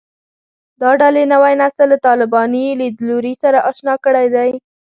دا 0.81 0.89
ډلې 1.01 1.23
نوی 1.33 1.53
نسل 1.61 1.87
له 1.91 1.97
طالباني 2.07 2.65
لیدلوري 2.81 3.33
سره 3.43 3.57
اشنا 3.69 3.95
کړی 4.05 4.27
دی 4.35 4.51